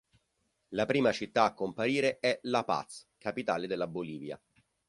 [0.69, 4.41] La prima città a comparire è La Paz, capitale della Bolivia.